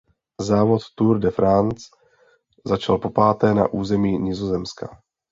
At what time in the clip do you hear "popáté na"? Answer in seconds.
2.97-3.67